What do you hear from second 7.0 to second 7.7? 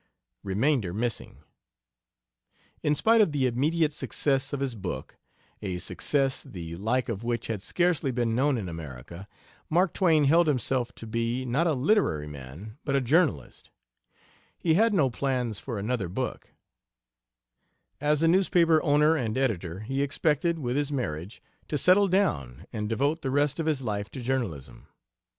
of which had